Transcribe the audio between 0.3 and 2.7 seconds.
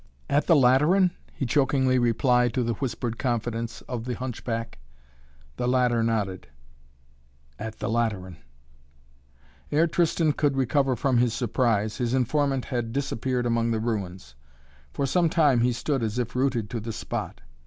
"At the Lateran?" he chokingly replied to